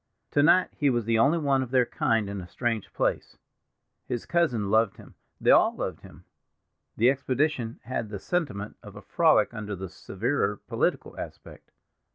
To 0.31 0.41
night 0.41 0.69
he 0.75 0.89
was 0.89 1.05
the 1.05 1.19
only 1.19 1.37
one 1.37 1.61
of 1.61 1.69
their 1.69 1.85
kind 1.85 2.27
in 2.27 2.41
a 2.41 2.47
strange 2.47 2.91
place—his 2.91 4.25
cousin 4.25 4.71
loved 4.71 4.97
him, 4.97 5.13
they 5.39 5.51
all 5.51 5.75
loved 5.75 6.01
him. 6.01 6.25
The 6.97 7.11
expedition 7.11 7.79
had 7.83 8.09
the 8.09 8.17
sentiment 8.17 8.77
of 8.81 8.95
a 8.95 9.03
frolic 9.03 9.53
under 9.53 9.75
the 9.75 9.89
severer 9.89 10.57
political 10.65 11.19
aspect. 11.19 11.69